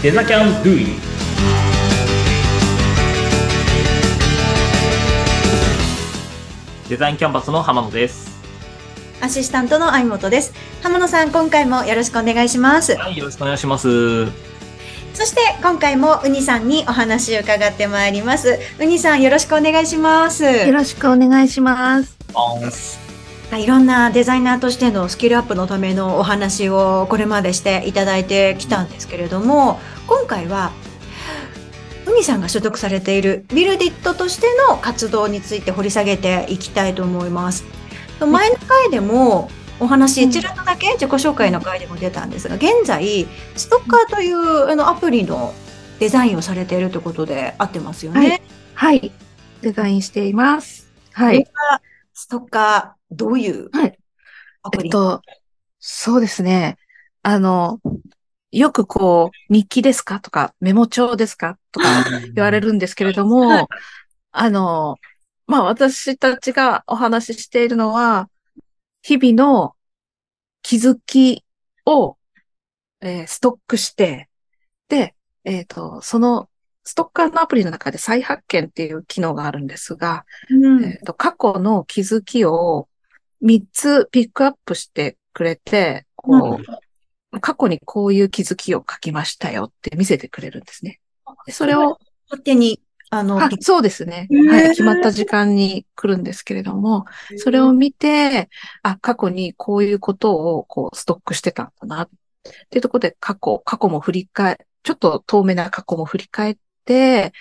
[0.00, 0.86] デザキャンドゥイ
[6.88, 8.30] デザインキャンバスの浜野です。
[9.20, 10.54] アシスタントの相本です。
[10.84, 12.94] 浜野さん、今回もよろしくお願いします。
[12.94, 14.26] はい、よろしくお願いします。
[15.14, 18.56] そして、今回もウニさんにお話を伺ってまいります。
[18.78, 20.44] ウニさん、よろしくお願いします。
[20.44, 22.16] よろしくお願いします。
[23.56, 30.72] いろんなデザイナーとしてのスキルアップのためのお話をこれまでしていただいてきたんですけれども、今回は、
[32.06, 37.64] ウニさんが所属されているビルディットとしての活動について掘り下げていきたいと思います。
[38.18, 45.54] 前の回でもお話、ちらっとだけ自己紹介の回でも出たんですが、現在、ストッカーというあのアプリの
[46.00, 48.28] デザインをされているということで合ってますよね。
[48.28, 48.42] はい
[48.74, 49.12] はい。
[49.60, 50.90] デザインしています。
[51.12, 51.46] はい。
[52.14, 53.98] ストッカー、どういうはい
[54.62, 55.20] アプリ、えっと、
[55.80, 56.78] そうですね。
[57.22, 57.80] あの、
[58.50, 60.20] よくこう、日記ですか？
[60.20, 61.58] とか、メモ帳ですか？
[61.72, 61.86] とか
[62.34, 63.66] 言われるんですけれども、はい。
[64.32, 64.96] あの、
[65.46, 68.28] まあ私たちがお話ししているのは、
[69.02, 69.74] 日々の
[70.62, 71.44] 気づき
[71.84, 72.16] を、
[73.00, 74.28] えーストックして、
[74.88, 76.48] で、えっ、と、その
[76.84, 80.84] ストッカーのアプリの中で再発見っていう機能があるんですが、うん。
[80.84, 82.88] えっと、過去の気づきを
[83.42, 86.64] 3つピックアップしてくれて、こう、
[87.40, 91.00] 過去にこういう気づきを書きましたよって見せてくれるんですね。
[91.46, 94.28] でそれを、勝手に、あの、あそうですね。
[94.30, 94.68] へーはい。
[94.70, 97.06] 決まった時間に来るんですけれども、
[97.36, 98.48] それを見て、
[98.82, 102.02] あ、過去にこういうことをこうストックしてたんだな。
[102.02, 102.08] っ
[102.70, 107.32] ていうところで過去、過去も振り返、ちょっと遠目な過去も振り返って、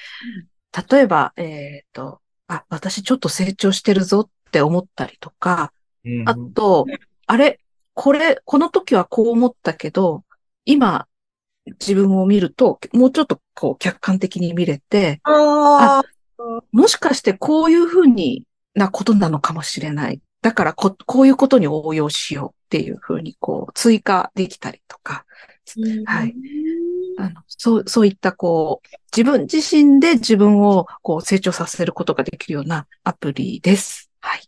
[0.91, 5.73] 例えば、えっ、と、あ、私ちょっと成長してるぞって思ったりとか、
[6.25, 6.85] あと、
[7.25, 7.59] あれ、
[7.99, 10.23] これ、この時はこう思ったけど、
[10.65, 11.07] 今、
[11.79, 16.03] 自分を見ると、もうちょっとこう客観的に見れて、あ
[16.71, 18.43] もしかしてこういうふうに
[18.75, 20.21] なことなのかもしれない。
[20.43, 25.25] だからこ、こういうことに応用しようっていうふうにこう追加できたりとか、
[26.05, 26.35] はい。
[27.17, 34.11] あの、そう、そういったこう、自分自身で自分をこう成長させることができるようなアプリです。
[34.21, 34.47] はい。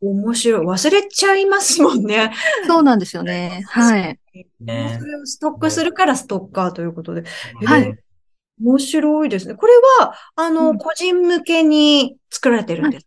[0.00, 0.66] 面白い。
[0.66, 2.32] 忘れちゃいますもんね。
[2.66, 3.64] そうなんですよね。
[3.68, 4.18] はい。
[4.60, 7.24] ねそれをストックするからストッカーということで。
[7.64, 7.98] はい
[8.58, 9.54] 面白いですね。
[9.54, 13.06] これは、あの、うん個人向けに作られてるんです。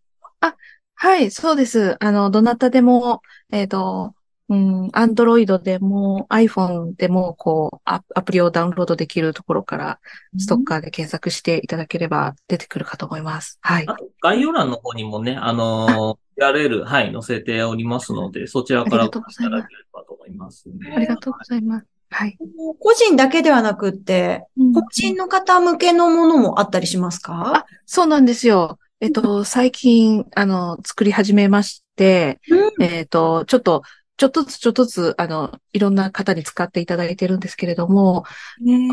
[1.01, 1.95] はい、そうです。
[2.03, 3.21] あの、どなたでも、
[3.51, 4.13] えっ、と、
[4.49, 9.99] うん、アンドロイドでも iPhone でも、こうア、アプリをダウンロードできるところから、
[10.37, 13.59] ストッカーで検索していただければ出てくるかと思います。
[13.61, 13.87] はい。
[13.87, 20.93] あと、概要欄の方にもね、あのー、URL、はい、載せておりますので、そちらからありがとうございますいただければと思いますね。
[20.95, 21.85] ありがとうございます。
[22.11, 22.37] はい。
[22.79, 27.57] 個人だけではなくって、個人の方向けのものもあったりしますか？
[27.57, 28.79] あ、そうなんですよ。
[29.01, 33.83] えっと、最近、あの、作り始めまして、うんえっと、ちょっと、
[34.17, 38.25] ちょっとずつちょっとずつ、あの、いろんな方に使っていただいてるんですけれども、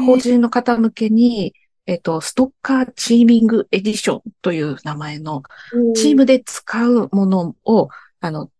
[0.07, 1.55] 法人の方向けに、
[1.87, 5.43] えっと、ストッカーチーミングエディションという名前の
[5.95, 7.89] チームで使うものを、
[8.21, 8.51] あの、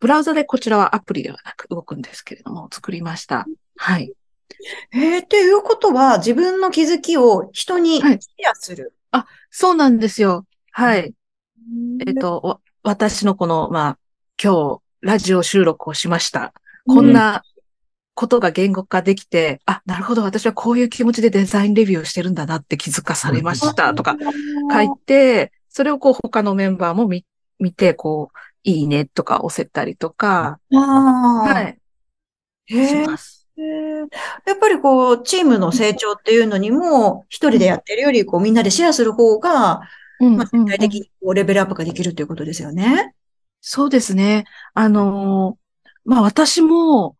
[0.00, 3.46] ブラウザでこちらはアプリではなく動くんですけれども、作りました。
[3.76, 4.12] はい。
[4.92, 8.18] えー、っていうことは、自分の気づきを人にシはいェ
[8.50, 8.94] アする。
[9.50, 10.46] そうなんですよ。
[10.70, 11.14] はい。
[12.06, 13.98] えっと、わ私のこの、まあ、
[14.42, 16.54] 今日、ラジオ収録をしました。
[16.86, 17.42] こんな
[18.14, 24.16] ことが言語化できて、あ、なるほど、私はこういう気持ちでデザインレビューをしてるんだなって気づかされましたとか
[24.70, 27.24] 書いて、それをこう他のメンバーも見
[27.58, 31.54] 見て、こう、いいねとか押せたりとか、ああ。
[31.54, 31.78] はい、
[32.66, 33.46] します。
[34.46, 39.82] やっぱりこう、チームの成長っていうのにも、一人でやってるより、こう、みんなでシェアする方が、
[40.20, 43.14] うんまあ、全体的にこうレベルアップができるということですよね。
[43.60, 44.44] そうですね。
[44.74, 45.62] あのー
[46.04, 47.16] まあ私も、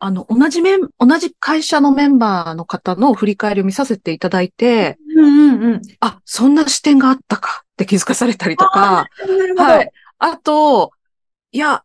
[0.00, 5.82] あの、同じメン、同じ会社のメンバーの方の振り返りを見させていただいて、うんうんうん。
[6.00, 9.06] あ、そんな視点があったかって気づかされたりとか。
[9.56, 9.92] はい。
[10.18, 10.92] あと、
[11.52, 11.84] いや、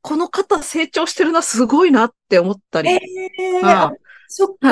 [0.00, 2.88] この方成長してるな、すごいなって思ったり。
[2.90, 3.00] え
[3.60, 3.92] えああ
[4.28, 4.68] そっか。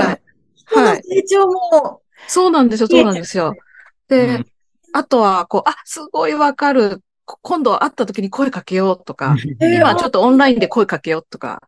[0.67, 1.03] はい。
[1.03, 3.57] 成長も、そうなんですよ、そうなんですよ。
[4.09, 4.47] で、うん
[4.97, 7.03] あとは、こう、あ、すごいわかる。
[7.25, 11.61] こ今度会った時に声かけようとか、えー今ちょっとオンラインで声かけようとか、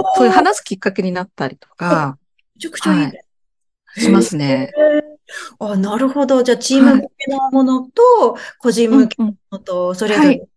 [0.00, 2.18] うそういう話すきっかけになったりとか、
[2.56, 3.24] めちゃくちゃいいね。
[3.96, 4.72] しますね。
[5.58, 6.42] あ、なるほど。
[6.42, 10.48] じゃあ、チーム向けのものと、個人向けのものと、それぞれ、はい。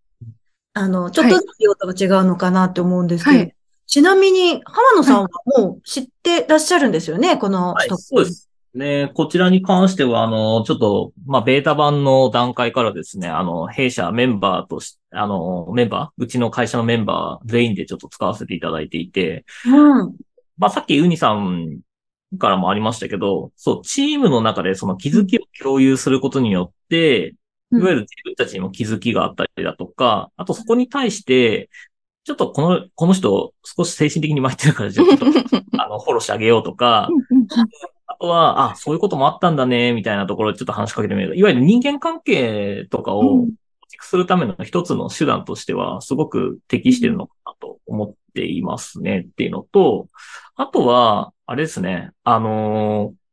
[0.73, 3.55] あの、ちょっとずつ用途が違うのかなって思うんですけど、はい。
[3.85, 7.75] ちなみに、浜野さんはもう知ってらっしゃるんですよね、この。
[7.87, 8.49] そうです。
[8.75, 20.15] ね、こちらに関しては、あの、ちょっと、まあ、ベータ版の段階からですね、あの、弊社メンバーとし、あの、メンバー、うちの会社のメンバー全員でちょっと使わせていただいていて、うん。
[20.57, 21.81] まあ、さっきウニさん
[22.39, 27.35] からもありましたけど、そう、チームの中でその気づきを共有することによって、
[27.71, 31.69] いわゆる自分たちにも気づきがあったりだとか、あとそこに対して、
[32.23, 35.25] ちょっとこの、この人少し精神的に参ってるから、ちょっと、
[35.77, 37.09] あの、フォローしてあげようとか、
[38.27, 41.37] は、あ、そういうこともあったんだね、みたいなところでちょっと話しかけてみる。
[41.37, 43.47] いわゆる人間関係とかを構
[43.89, 50.07] 築するための一つの手段としては、すごく適してるのかなと思っていますねっていうのと、
[50.55, 53.23] あとは、あれですね、あのー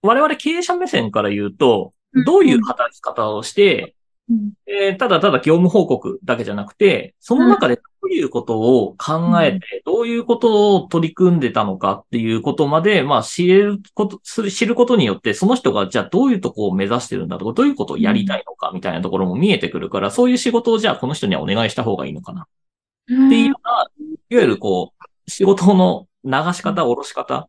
[0.00, 1.92] 我々経営者目線から言うと、
[2.24, 3.96] どういう働き方をして、
[4.30, 4.52] うん。
[4.66, 22.42] えーただただ業務報告だけじゃなくて、その中でどういうことを考えて、どういうことを取り組んでたのかっていうことまで、まあ知れること、知ることによって、その人がじゃあどういうとこを目指してるんだとか、どういうことをやりたいのかみたいなところも見えてくるから、そういう仕事をじゃあこの人にはお願いした方がいいのかな。
[22.42, 23.86] っていうような、
[24.30, 24.92] いわゆるこ
[25.26, 27.48] う、仕事の流し方、下ろし方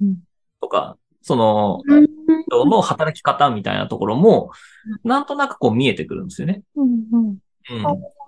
[0.00, 0.16] うん
[0.60, 2.06] とか、その、うん。
[2.54, 4.50] 人の働き方みたいなところも、
[5.02, 6.62] なんとなくこう見えてくるんですよね。
[6.76, 7.38] うん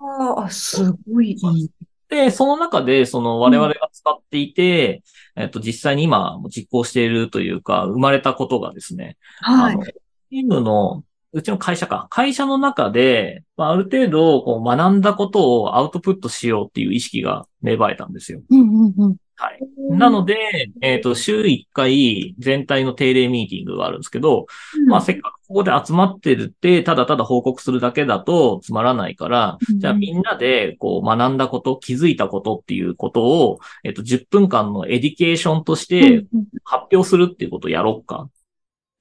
[0.01, 1.69] ああ、すごいいい。
[2.09, 5.03] で、その中で、その我々が使っていて、
[5.35, 9.83] えっと、実際に今実行しているというか、生まれたことがですね、はいあの、。
[9.83, 11.03] チームの、
[11.33, 18.41] うちの会社か、会社の中で、まあ、ある程度、こう、学んだことをアウトプットしようっていう意識が芽生えたんですよ。
[18.49, 19.59] うんうんうんはい。
[19.91, 20.35] なので、
[20.81, 24.47] えっと、週1回全体の定例ミーティングがあるんですけど、
[24.87, 36.25] まあ、せっかくここで集まってるって、ただただ報告するだけだとつまらないから、うんじゃあみんなで、こう、学んだこと、気づいたことっていうことを、えっと、10分間の education として
[36.63, 38.29] 発表するっていうことをやろうか。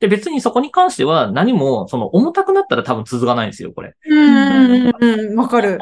[0.00, 3.94] で、別にそこに関しては何も、その、重たくなったら多分続かないんですよ、これ。
[4.04, 5.78] うん、うん、わかる。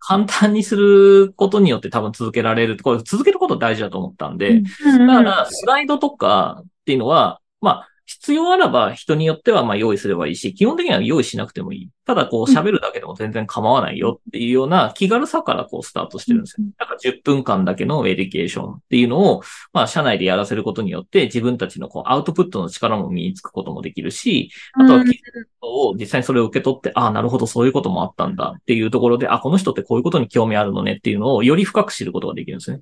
[0.00, 2.76] 簡単にすることによって多分続けられる。
[2.82, 5.06] これ続けること大事だと思ったんで、うん。
[5.06, 11.90] だから、スライドとかっていうのは、まあ、必要あらば人によってはまあ用意すればいいし、基本的には用意しなくてもいい。
[12.04, 16.66] ただこう喋るだけでも全然構わないよっていうような気軽さからこうスタートしてるんですよ。
[16.76, 19.42] だから10分間だけの education っていうのを、
[19.72, 25.14] まあ社内でやらせることによって自分たちのこうアウトプットの力も身につくこともできるし、あとは気づ
[25.62, 32.80] を実際にそれを受け取って、ああ、なるほどそういうこともあったんだっていうところで、あ、この人ってこういうことに興味あるのねっていうのをより深く知ることができるんですね。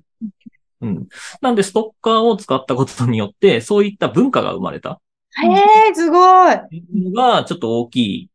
[0.81, 1.07] うん。
[1.41, 5.01] なんで、ストッカーを使ったことによって、そういった文化が生まれた
[5.37, 6.53] へえ、すごい。
[6.53, 8.29] っていうのが、ちょっと大きい、うん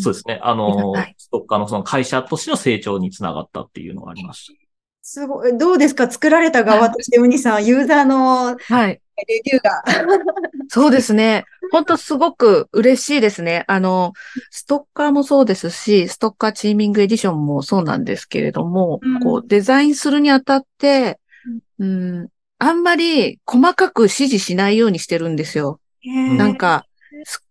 [0.00, 0.40] そうですね。
[0.42, 4.58] あのストッカーのその会社としての成長につながったっていうのがありまし
[5.00, 5.56] すごい。
[5.56, 6.10] どうですか？
[6.10, 9.00] 作られた側として、ウニさん、ユーザーのはい。
[9.28, 9.84] レビューが。
[10.68, 11.44] そうですね。
[11.70, 13.64] 本当すごく嬉しいですね。
[13.68, 14.12] あの、
[14.50, 21.20] ストッカーもそうですし、ストッカーチーミングエディションもそうなんですけれども、うんこう、デザインするにあたって、
[21.78, 22.28] うん、
[22.58, 25.80] あんまり細かく指示しないようにしてるんですよ。
[26.04, 26.86] んなんか、
[27.24, 27.42] す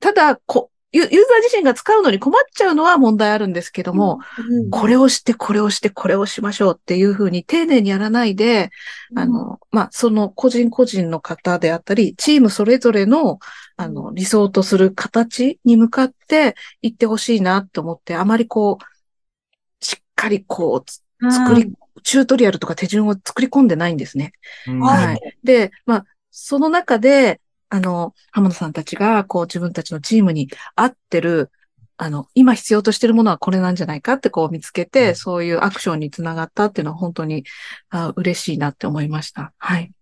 [0.00, 8.70] ただこ、ユユーザー自身が使うのに困っちゃうのは問題あるんですけども、うん、これをして、これをして、これをしましょうっていうふうに丁寧にやらないで、
[9.16, 13.40] あの、まあ、その個人個人の方であったり、チームそれぞれの、
[13.76, 21.72] あの、理想とする形に向かっていってほしいなと思って、あまりこう、しっかりこう、作り、
[22.04, 24.32] チュートリアルとか手順を作り込んでないんですね。
[24.80, 25.38] はい。
[25.42, 31.50] で、まあ、その中で、あの、浜田さんたちが、こう、自分たちのチームに合ってる、
[31.96, 37.44] あの、今必要としてるものはこれなんじゃないかってこう見つけて、そういうアクションにつながったっていうのは本当に
[37.90, 39.52] あ嬉しいなって思いました。
[39.58, 39.92] はい。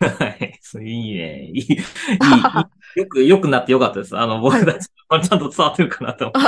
[0.00, 0.58] はい。
[0.62, 1.50] そういいね。
[1.52, 4.16] いい、いい、いいよく、よくなってよかったです。
[4.16, 6.40] あの、僕たち、まあちゃんと伝わってるかなと思って。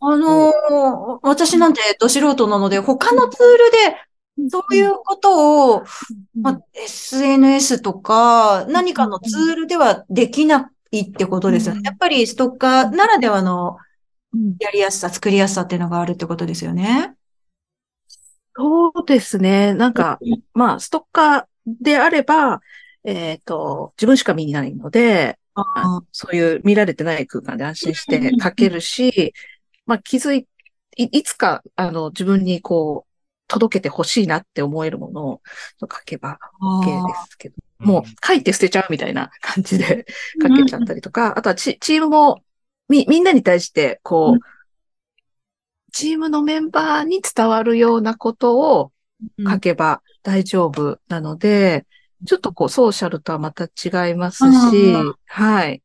[0.00, 3.96] あのー私なんてど素人なので、他のツールで
[4.50, 5.84] そういうことを、
[6.40, 11.78] まあ、SNS とか何かのツールではできないってことですよね。
[11.80, 11.82] う。
[11.82, 11.84] ん。
[11.84, 13.76] やっぱりストッカーならではの
[14.32, 14.56] うん。
[14.60, 17.14] やりやすさ、作りやすさっていうのがあるってことですよね。
[18.54, 19.74] そうですね。
[19.74, 20.18] なんか、
[20.52, 22.60] まあ、ストッカーであれば、
[23.04, 29.32] えっ、と、自分しか見ないので、あそういう見られてない空間で安心して書けるし、
[29.86, 30.46] まあ気づい、
[30.96, 33.07] いいつか、あの、自分にこう、
[33.48, 35.40] 届けてほしいなって思えるものを
[35.80, 40.06] 書けば OK ですけど、もう書いて捨てちゃうみたいな感じで
[40.40, 42.42] 書けちゃったりとか、あとはチチームも、
[42.88, 44.40] み、みんなに対して、こう、うん。
[45.92, 48.92] チームのメンバーに伝わるようなことを、
[49.48, 51.86] 書けば大丈夫なので、
[52.26, 54.92] ちょっとこう、ソーシャルとはまた違いますし
[55.26, 55.82] はい。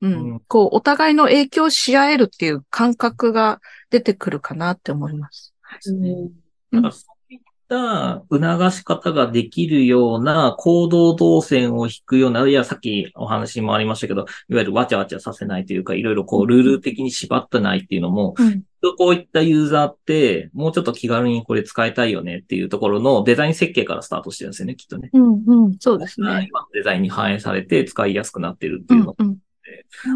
[0.00, 0.34] ううん。
[0.34, 0.40] ん。
[0.48, 5.54] こう、お互いの影響し合えるっていう感覚が出てくるかなって思います。
[5.86, 18.62] うんだからそういった促し方ができるような行動動線を引くような、いや、さっきお話もありましたけど、いわゆるわちゃわちゃさせないというか、いろいろこう、ルール的に縛ってないっていうのも、うん。
[18.96, 25.10] こういったユーザーって、もうちょっと気軽にこれ使いたいよねっていうところのデザイン設計からスタートしてるんですよね、きっとね。
[25.12, 25.76] うん、うん。
[25.80, 26.46] そうですね。
[26.48, 29.36] 今のデザインに反映されて使いやすくなってるっていうの。、うんうん。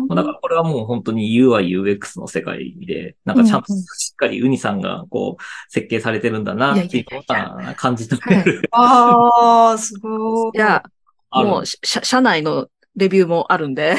[0.09, 3.85] まあだからこれはもう本当に UI、UX の世界で、なんかちゃんとうんうん。
[3.85, 8.69] しっかりウニさんがこう設計されてるんだなっていうのが感じ取れる。
[8.73, 10.51] ああ、すごい。
[10.55, 10.83] いや、
[11.31, 13.97] もう、し社社内のレビューもあるんで、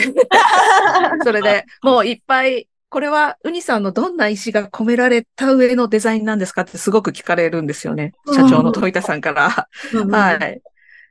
[1.24, 8.13] それで、もういっぱい、これはウニさんのどんな意思が込められた上のデザインなんですかってすごく聞かれるんですよね。
[8.36, 9.67] 社長の富田さんから。
[9.93, 10.62] うんはい。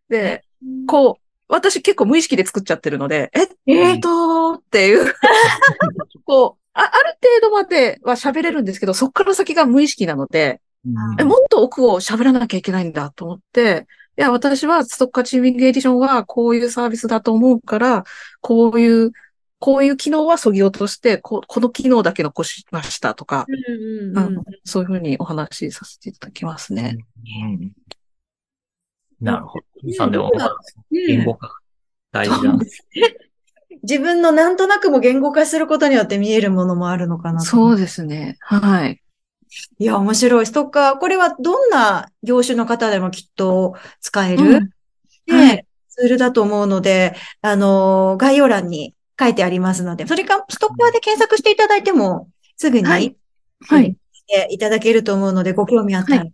[0.08, 0.44] で、
[0.86, 1.21] こう、
[1.52, 4.00] 私結構無意識で作っちゃってるので、え、えー。
[4.00, 5.14] とーっていう、
[6.24, 11.20] こう、あある程度までは喋れるんですけど、そこから先が無意識なので、うん。
[11.20, 18.04] え、もっと奥を喋らなきゃいけないんだと思って、いや、私はストッカーチーミングエディションはこういうサービスだと思うから、
[18.40, 19.12] こういう、
[19.58, 26.96] こういう機能は削ぎ落として、ここの機能だけ残しましたとか、うんうんうんそういうふうにお話しさせていただきますね。
[27.42, 27.72] うん
[29.22, 29.92] なるほど。
[29.94, 30.30] さんでも、
[30.90, 31.50] 言語化
[32.10, 32.84] 大事なんです。
[33.82, 37.46] 自分のなんとなくも言語化することによって見えるものもあるのかなと。
[37.46, 38.36] そうですね。
[38.40, 39.00] はい。
[39.78, 40.46] いや、面白い。
[40.46, 44.70] ストッカー、これはどんな業種の方でもきっと使える、うん
[45.26, 53.14] で、はいツールだと思うので、あのー、概要欄に書いてありますので、それか、ストッカーで検索していただいても、すぐに、はい
[53.60, 53.94] はい。
[54.50, 56.26] いただけると思うので、ご興味あったら、は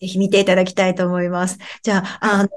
[0.00, 1.58] ぜひ見ていただきたいと思います。
[1.82, 2.48] じゃあ、あの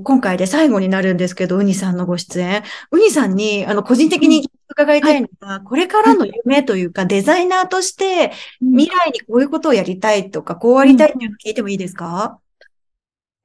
[0.00, 2.62] ー今回で最後になるんですけど、ウニさんのご出演。
[2.92, 12.40] ウニさんに、あの、個人的に伺いたいのが、これからの夢というか、デザイナーとして、未来にこういうことをやりたいとか、こうありたいっていうのを聞いてもいいですか、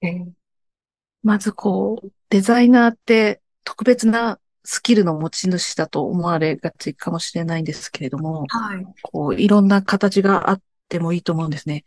[0.02, 0.32] えー
[1.24, 8.86] まずこう、デザイナーって特別なスキルの持ち主だと思われがちかもしれないんですけれども、はい。
[9.02, 11.86] こう、いろんな形があってもいいと思うんですね。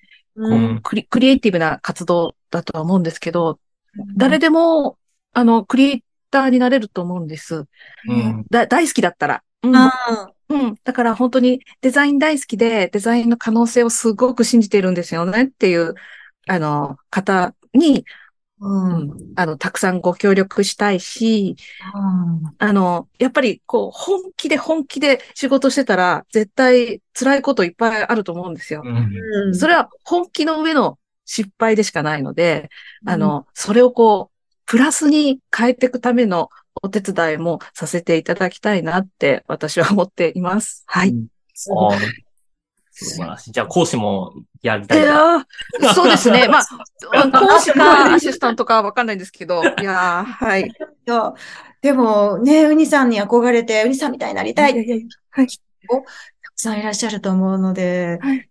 [0.83, 3.59] クリクリエイティブな活動だとは思うんですけど、
[4.17, 4.99] 誰ででも、
[5.33, 7.65] あの、クリエイターになれると思うんです。
[8.09, 9.43] うんだ大好きだったら。
[9.63, 9.93] うんあ
[10.49, 10.77] うん。
[10.85, 15.95] だから本当にデザイン大好きで、デザインの可能性をすごく信じているんですよねっていう、
[16.47, 18.05] あの、方に、ー
[18.61, 19.11] うん。
[19.11, 21.57] うんあの、たくさんご協力したいし、
[22.59, 28.83] あの、やっぱりこう、本気で本気で仕事してたら、絶対辛いこといっぱいあると思うんですよ。
[28.85, 32.71] うんうんそれは本気の上の失敗でしかないので、
[33.05, 36.49] あ、の、それをこう、プラスに変えていくための
[36.83, 40.85] お手伝いもさせていただきたいなって私は思っています。
[40.87, 41.15] はい。
[42.99, 43.53] 素晴らしい。
[43.53, 45.07] じゃあ、講師もやりたいいな。
[45.09, 46.49] やーそうですね。
[46.49, 46.65] まあ、
[47.31, 50.63] 講師かアシスタントかわかんないんですけど、 いやーはい。
[50.63, 50.71] い
[51.05, 51.35] や
[51.83, 55.47] でもね、ウニさんに憧れて、ウニさんみたいになりたいっていやいやはい。
[55.47, 55.53] た
[55.99, 56.05] く
[56.57, 58.49] さんいらっしゃると思うので、はい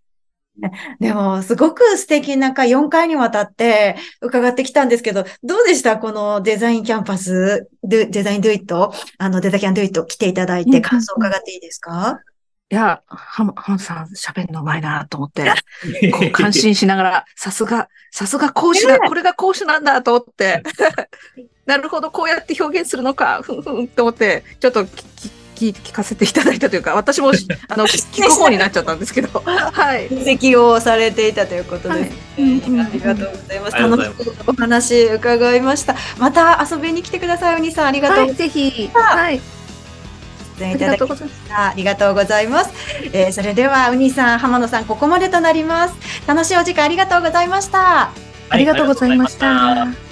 [1.02, 5.98] でも、すごく素敵な回、4回にわたって伺ってきたんですけど、どうでした？
[5.98, 12.22] このデザインキャンパス、デデザインドゥイット、あの、デザキャンドゥイット来ていただいて、うん感想を伺っていいですか？
[12.72, 15.44] いや、ハム、ハムさん喋るのうまいなと思って、
[16.12, 20.64] こう感心しながら、さすが、さすが講師だ、これが講師なんだと思って、
[21.68, 27.30] なるほど、こうやって表現するのか、ふんふんと思って、ちょっと聞聞聞かせていただいたというか、私も、
[27.70, 30.10] あの、聞く方になっちゃったんですけど、はい。
[30.10, 32.00] 分析をされていたということです。
[32.02, 33.78] はいうんありがとうございます。
[33.78, 34.12] 楽しい
[34.48, 35.96] お話伺いました。
[36.18, 37.88] また遊びに来てください、ウニさん。
[37.88, 39.40] ありがとうごはい、ぜひ、はい。
[40.58, 41.50] 出演ありいただきましがとうございます。
[41.50, 41.70] た。
[41.70, 42.72] ありがとうございます。
[43.14, 45.96] えーそれでは、ウニさん、浜野さん、ここまでとなります。
[46.28, 48.12] 楽しいお時間ありがとうございました。
[48.50, 50.05] ありがとうございました。